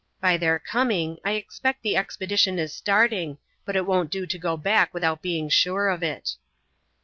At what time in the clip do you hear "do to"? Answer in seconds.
4.09-4.39